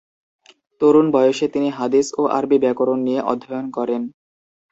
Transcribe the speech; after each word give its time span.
তরুণ 0.81 1.05
বয়সে 1.11 1.45
তিনি 1.47 1.69
হাদিস 1.77 2.07
ও 2.17 2.31
আরবি 2.37 2.57
ব্যাকরণ 2.63 2.99
নিয়ে 3.07 3.21
অধ্যয়ন 3.31 3.65
করেন। 3.77 4.01